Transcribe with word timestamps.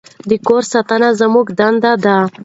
د 0.29 0.31
کور 0.47 0.63
ساتنه 0.71 1.09
زموږ 1.19 1.47
دنده 1.59 1.93
ده. 2.03 2.17